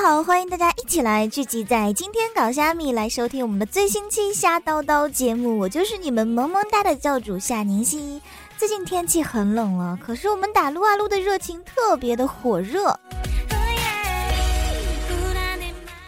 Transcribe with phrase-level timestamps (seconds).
[0.00, 8.20] 欢迎大家一起来聚集在今天搞虾米来收听我们的最新期虾叨叨节目，我就是你们萌萌哒的教主夏宁熙。
[8.56, 12.98] 最近天气很冷了，可是我们打撸啊撸的热情特别的火热。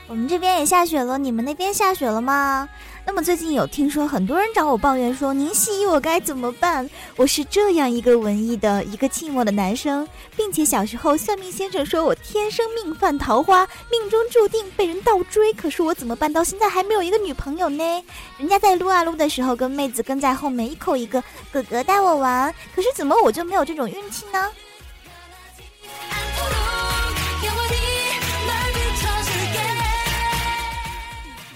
[0.09, 2.68] 我们这边也下雪了，你们那边下雪了吗？
[3.05, 6.88] 那么最近有听说很多人找我抱怨说：“宁熙，我该怎么办？
[7.16, 15.52] 我是这样一个文艺的一个寂寞的男生，并且小时候算命先生说我天生命犯桃花，命中注定被人倒追。
[15.52, 18.04] 可是我怎么办到现在还没有一个女朋友呢？
[18.38, 24.49] 人家在撸啊撸的时候跟妹子跟在后面一口一个哥哥带我玩，可是怎么我就没有这种运气呢？”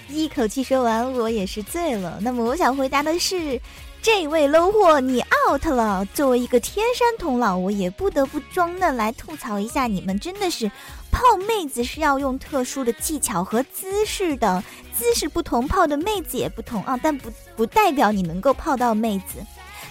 [0.09, 2.17] 一口气说完，我也是醉了。
[2.21, 3.59] 那么我想回答的是，
[4.01, 6.05] 这位 low 货你 out 了。
[6.13, 10.71] 作为一个天山童姥，我也不得不装嫩来吐槽一下你们，真的是
[11.11, 14.63] 泡妹子是要用特殊的技巧和姿势的，
[14.93, 19.39] 姿势不同泡的妹子也不同啊，但不不代表你能够泡到妹子。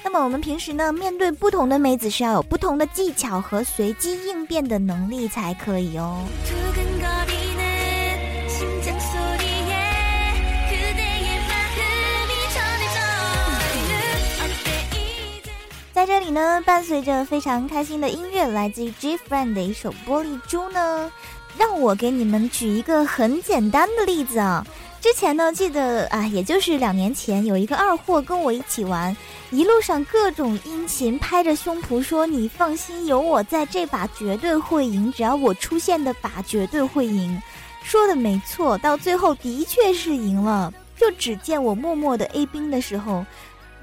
[0.03, 6.25] 那么我们平时呢，面对不同的妹子是要有不同的技巧和随机应变的能力才可以哦。
[16.37, 21.11] 呢，伴随着非常开心的音乐，来自于 J Friend 的一首《玻璃珠》呢，
[21.56, 24.62] 让我给你们举一个很简单的例子啊。
[25.01, 29.16] 之前呢，记得啊，也就是两年前，有一个二货跟我一起玩，
[29.50, 37.41] 一路上各种殷勤，拍着胸脯说：“你放心，有我在，这把绝对会赢，只要我出现的把绝对会赢。”
[37.83, 40.71] 说的没错，到最后的确是赢了。
[40.99, 43.25] 就只见我默默的 A 兵的时候。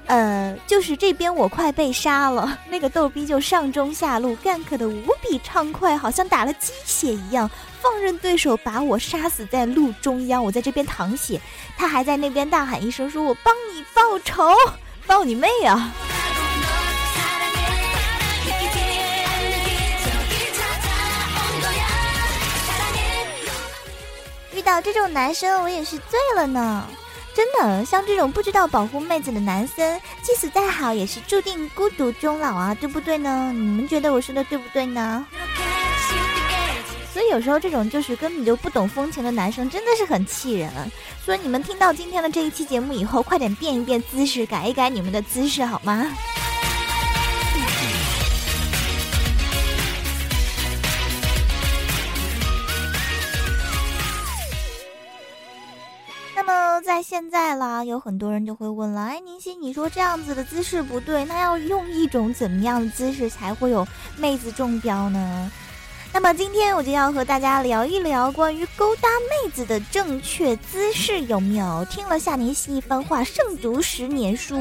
[0.06, 7.50] 呃，就是这边我快被杀了， 那个逗逼就上中下路 gank 的无比畅快，好像打了鸡血一样，
[7.80, 11.40] 放任对手把我杀死在路中央，我在这边淌血，
[11.76, 14.52] 他还在那边大喊一声说：“我帮你报仇，
[15.06, 15.90] 报你妹啊！”
[24.52, 26.86] 遇到这种男生，我也是醉了呢。
[27.34, 33.52] 真的，像这种不知道保护妹子的男生，即使再好，也是注定孤独终老啊，对不对呢？
[33.52, 35.26] 你们觉得我说的对不对呢？
[37.12, 40.70] 所以有时候这种就是根本就不懂风情的男生，真的是很气人。
[41.24, 46.06] 所以你们听到今天的这一期节目以后，快点变一变姿势，改一改你们的姿势，好吗？
[56.94, 63.84] 在现在啦，有很多人就会问了，哎，宁夕，你说这样子的姿势不对，那要用一种怎么样的姿势才会有
[64.16, 65.50] 妹子中标呢？
[66.12, 71.84] 那么今天我就要和大家聊一聊关于勾搭妹子的正确姿势有没有？
[71.86, 74.56] 听了夏宁熙一番话，胜读十年书。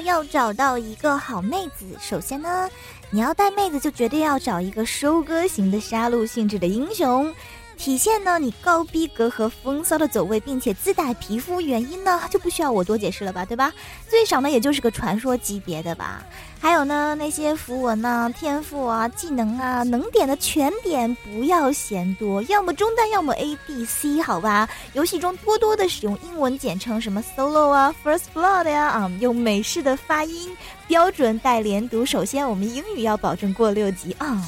[0.00, 2.68] 要找到一个好妹子，首先呢，
[3.10, 7.34] 你要带妹子就绝对要找一个收割型的杀戮性质的英雄。
[7.78, 13.72] 体现呢你高逼格和风骚的走位，并且自带皮肤，原因呢就不需要我多解释了吧，对吧？
[14.08, 16.22] 最少呢也就是个传说级别的吧。
[16.60, 24.68] 还有呢那些符文啊、天赋啊、技能啊，能点的全点，不要嫌多，要么中单，要么 A D C，好吧？
[24.92, 30.50] 游戏中多多的使用英文简称，什么 Solo 啊、First Blood 呀，啊，用美式的发音，
[30.88, 32.04] 标准带连读。
[32.04, 34.44] 首先我们英语要保证过六级啊。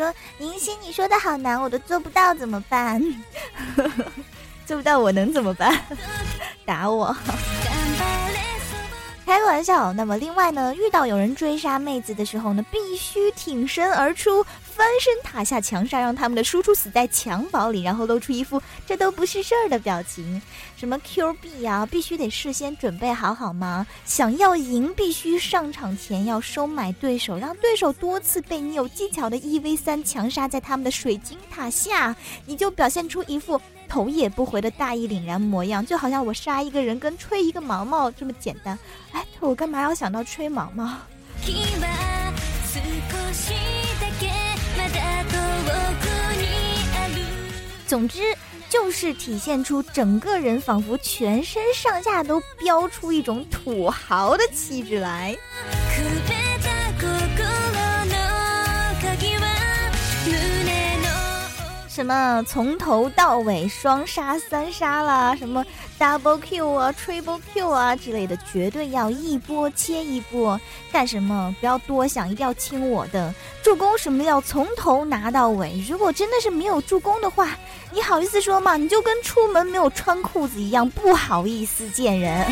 [0.00, 3.02] 说：“宁心，你说的好难，我都做不到，怎么办？
[4.64, 5.78] 做不到我能怎么办？
[6.64, 7.14] 打我！
[9.26, 9.92] 开个玩笑。
[9.92, 14.44] 那么另外呢，遇到有人追杀妹子的时候呢，必须挺身而出，
[14.80, 20.40] 翻身塔下墙上，让他们的输出死在襁褓里，然后露出一副这都不是事儿的表情。
[20.74, 23.86] 什么 Q 币呀，必须得事先准备好好吗？
[24.06, 32.16] 想要赢，必须上场前要收买对手，让对手多次被你有技巧的一 v 三强杀在他们的水晶塔下，
[32.46, 38.78] 你就表现出一副头也不回的大义凛然模样，就好像我杀一个人跟吹一个毛毛这么简单。
[39.12, 40.90] 哎，我干嘛要想到吹毛毛？
[47.90, 48.20] 总之，
[48.68, 55.36] 就是体现出整个人仿佛全身上下都飙出一种土豪的气质来。
[62.00, 65.62] 什么从头到尾双杀三杀啦，什么
[65.98, 70.58] double Q 啊，triple Q 啊之类的，绝对要一波接一波。
[70.90, 71.54] 干什么？
[71.60, 73.34] 不要多想，一定要听我的。
[73.62, 75.84] 助攻什么要从头拿到尾。
[75.86, 77.50] 如果真的是没有助攻的话，
[77.92, 78.78] 你好意思说吗？
[78.78, 82.50] 你就跟出门没有穿裤子一样，不好意思见人。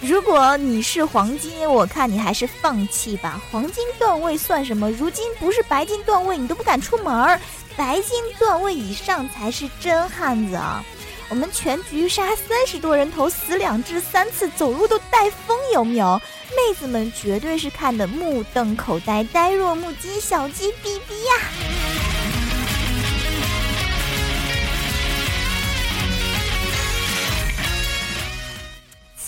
[0.00, 3.42] 如果你是黄金，我看你还是放弃吧。
[3.50, 4.90] 黄金段位算什么？
[4.92, 7.40] 如今不是白金段位，你都不敢出门儿。
[7.76, 10.84] 白金段位以上才是真汉子啊！
[11.28, 16.20] 我们全局杀三十多人头，死两只三次，走路都带风，有没有？
[16.50, 21.97] 妹子们绝对是看得目瞪口呆，呆若木鸡，小鸡哔哔呀！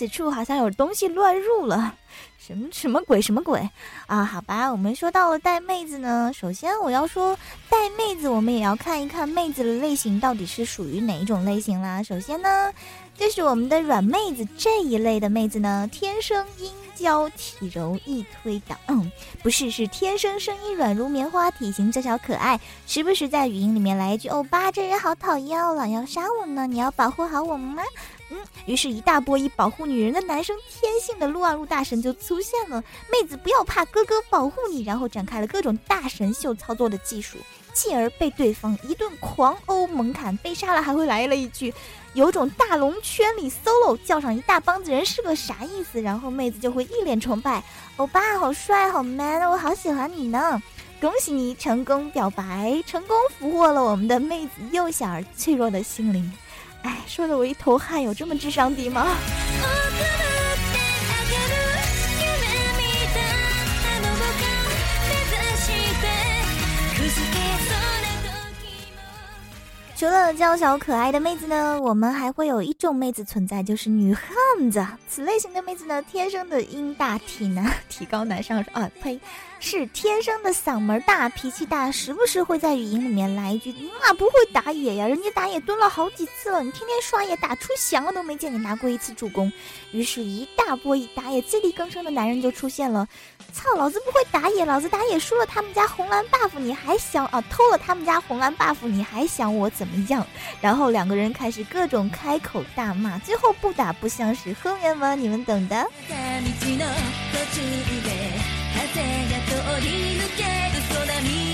[0.00, 1.96] 此处好像有东西乱入了，
[2.50, 3.60] 什么什么鬼什么鬼
[4.06, 4.24] 啊？
[4.24, 7.38] 好吧，我们说到了带妹子呢，首先我要说
[7.68, 12.02] 带妹子，我们也要看一看妹子的类型到底是属于哪一种类型啦。
[12.02, 12.72] 首先呢，
[13.16, 19.12] 就是我们的软妹子这一类的妹子呢，天生阴娇体柔易推倒，嗯，
[19.44, 22.58] 不是，是天生声音软如棉花，体型娇小可爱，
[22.88, 27.84] 时不时在语音里面来一句“欧巴，这人好讨厌哦，老要杀我呢，你要保护好我们吗？”
[28.32, 32.82] 嗯，于是，一大波以保护女人的男生天性的撸啊撸大神就出出现了。
[33.12, 34.82] 妹子不要怕，哥哥保护你。
[34.82, 37.36] 然后展开了各种大神秀操作的技术，
[37.74, 41.72] 继而被对方一顿狂殴猛砍，被杀了还会来了一句
[42.14, 47.62] ：“有种大龙圈里 solo 叫上一大帮子人是个啥意思？”然后妹子就会一脸崇拜
[47.98, 50.62] ：“欧巴好帅，好 man，我好喜欢你呢！”
[50.98, 56.32] 恭喜你成功表白，成功俘获了我们的妹子幼小而脆弱的心灵。
[56.82, 59.06] 哎，说的我一头汗，有这么智商低吗？
[70.00, 74.24] 除了娇小可爱的妹子呢，我们还会有一种妹子存在，就是女汉
[74.70, 74.82] 子。
[75.06, 79.20] 此类型的妹子呢，天生的音大体 男，体高难上啊，呸，
[79.58, 85.06] 是天生的嗓门大，脾气大，时不时会在语音里面来一句：“你妈不会打野呀？
[85.06, 89.52] 人家打野蹲了好几次了，你天天刷野打出翔了都没见你拿过一次助攻。”
[89.92, 93.06] 于是，一大波以打野自力更生的男人就出现了。
[93.50, 97.42] 操，老子不会打野，老子打野输了他们家红蓝 buff，你还想啊？
[97.50, 100.26] 偷了他们家红蓝 buff，你还想我怎么样？
[100.60, 105.14] 然后两个人开始各种开口大骂，最后不打不相识，后面吗？
[105.14, 105.86] 你们懂的。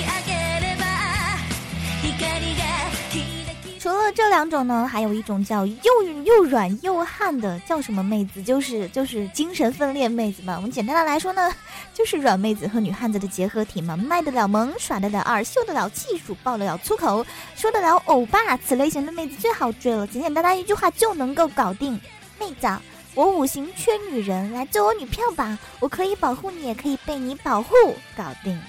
[3.87, 8.43] 除了这两种呢，还有一种叫又又软又悍的，叫什么妹子？
[8.43, 10.57] 就是就是精神分裂妹子嘛。
[10.57, 11.53] 我们简单的来说呢，
[11.95, 18.57] 就是软妹子和女汉子的结合体嘛，卖得了萌，耍得了二，秀得了技术，爆得了粗口，说得了欧巴。
[18.57, 21.93] 此类型的妹子最好追了，简简单单一句话就能够搞定。
[22.41, 22.67] 妹子，
[23.15, 27.73] 我五行缺女人，来做我女票吧，我可以保护你，也可以被你保护，
[28.17, 28.61] 搞定。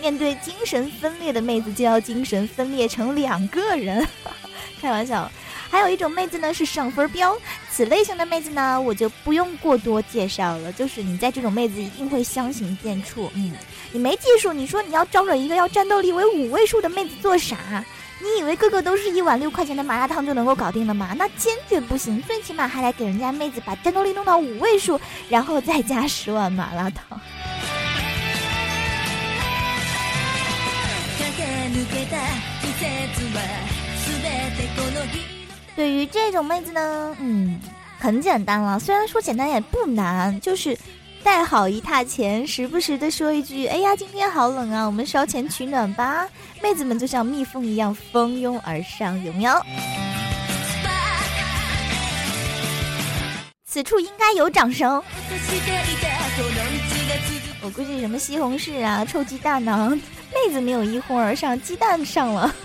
[0.00, 4.06] 面对精神分裂的妹子，就要精神分裂成两个人，
[4.80, 5.30] 开玩笑。
[5.68, 7.36] 还有一种妹子呢是上分标，
[7.70, 13.28] 此类型的妹子呢我就不用过多介绍了，就是你在这种妹子一定会相形见绌。
[13.34, 13.52] 嗯，
[13.90, 17.84] 你没技术，你说你要招惹一个要战斗力为五位数的妹子做啥？
[18.18, 21.14] 你以为个个都是一碗六块钱的麻辣烫就能够搞定了吗？
[21.18, 24.98] 那坚决不行，最起码还得给人家妹子把战斗力弄到五位数，
[25.28, 27.20] 然后再加十碗麻辣烫。
[35.74, 37.60] 对于这种妹子呢，嗯，
[37.98, 38.78] 很简单了。
[38.78, 40.76] 虽然说简单也不难，就是
[41.22, 46.26] 带好一沓钱，时不时的说一句：“哎呀，今天好冷啊，我们烧钱取暖吧。
[46.62, 49.52] ”妹子们就像蜜蜂一样蜂拥而上，有没有？
[53.66, 55.02] 此处应该有掌声。
[57.66, 59.90] 我估计什么西红柿啊、臭鸡蛋呢，
[60.32, 62.54] 妹子没有一哄而上，鸡蛋上了。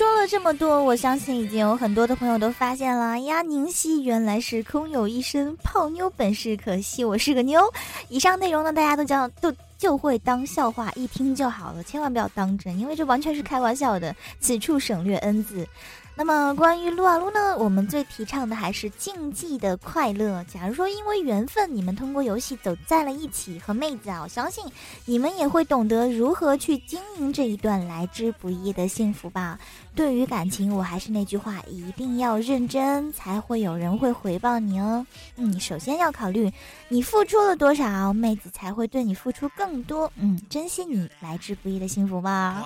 [0.00, 3.42] 说了这么多，我相信已经有很多的朋友都发现了呀。
[3.42, 7.60] 宁熙原来是空有一身泡妞本事，可惜我是个妞。
[8.08, 14.16] 以上内容呢，大家都将都就会当笑话一听就好了，千万不要当真，因为这完全是开玩笑的。
[14.40, 15.68] 此处省略 n 字。
[16.16, 20.44] 那么关于撸啊撸呢，我们最提倡的还是竞技的快乐。
[20.52, 24.62] 假如说因为缘分，你们通过游戏走在了一起，和妹子啊，我相信
[25.06, 29.58] 你们也会懂得如何去经营这一段来之不易的幸福吧。
[29.94, 35.06] 对于感情，我还是那句话，一定要认真，才会有人会回报你哦。
[35.36, 36.52] 嗯，首先要考虑
[36.88, 40.12] 你付出了多少，妹子才会对你付出更多。
[40.16, 42.62] 嗯，珍惜你来之不易的幸福吧。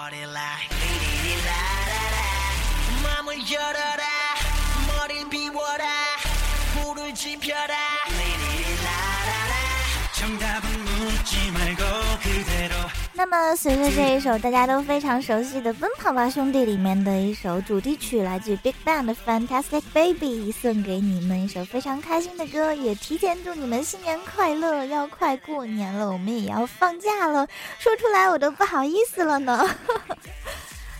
[13.16, 24.84] 那么，随着这一首大家都非常熟悉的《奔跑吧兄弟》里面的一首主题曲，来自 Big Bang 的《Fantastic Baby》，送给你们一首非常开心的歌，也提前祝你们新年快乐！
[24.86, 27.46] 要快过年了，我们也要放假了，
[27.78, 29.68] 说出来我都不好意思了呢。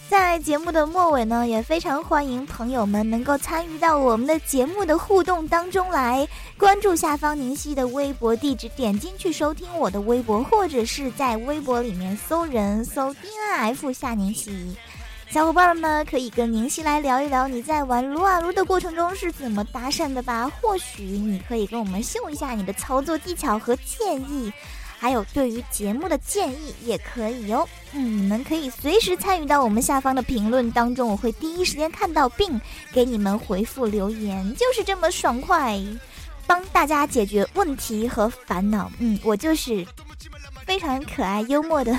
[0.07, 13.21] 在节目的末尾呢，也非常欢迎朋友们能够参与到我们的节目的互动当中来，关注下方宁夕的微博地址，点进去收听我的微博，或者是在微博里面搜人搜 D
[13.51, 14.77] N F 夏宁夕，
[15.31, 24.53] 小伙伴们可以跟宁夕来聊一聊你在玩撸啊撸的过程中是怎么搭讪的吧，或许你可以跟我们秀一下你的操作技巧和建议。
[24.99, 32.59] 还有对于节目的建议也可以哟，嗯，你们可以随时参与到我们下方的评论当中，我会第一时间看到并
[32.91, 35.79] 给你们回复留言，就是这么爽快，
[36.47, 38.91] 帮大家解决问题和烦恼。
[38.99, 39.87] 嗯，我就是
[40.65, 41.99] 非常可爱幽默的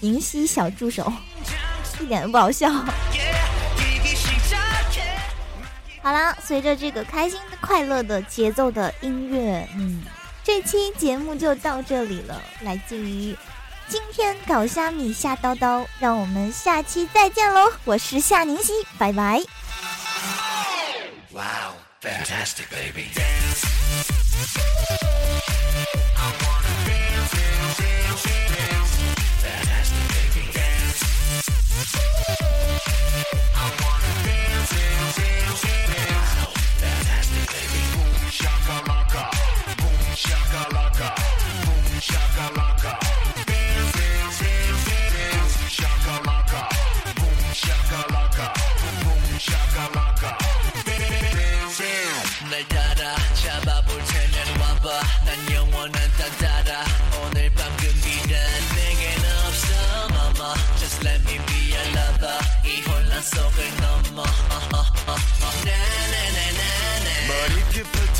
[0.00, 1.12] 宁熙小助手，
[2.00, 2.68] 一点都不好笑。
[6.02, 10.02] 好啦，随着这个开心、快乐的节奏的音乐，嗯。
[10.42, 13.36] 这期节目就到这里了，来自于
[13.88, 17.70] 今天搞虾米夏叨叨，让我们下期再见喽！
[17.84, 19.42] 我是夏宁熙，拜拜。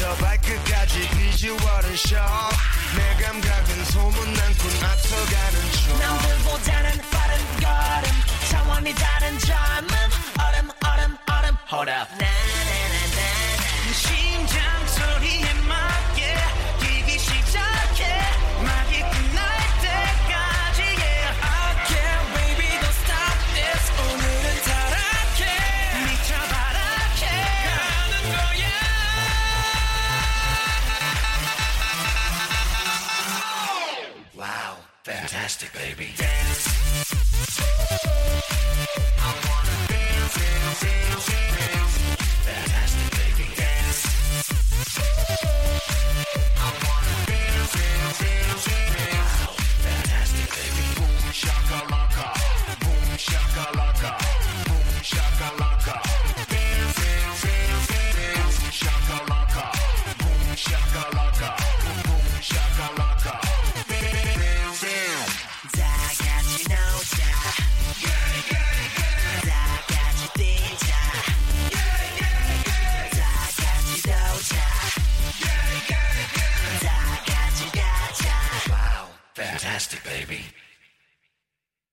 [0.00, 5.98] 저 발끝까지 비주얼은 셔내 감각은 소문난 군 앞서가는 중.
[5.98, 8.10] 남들보다는 빠른 걸음.
[8.48, 9.94] 차원이 다른 젊음.
[10.40, 11.56] 얼음 얼음 얼음.
[11.70, 12.29] Hold up.
[35.50, 36.12] Fantastic, baby.
[36.16, 37.09] Dance.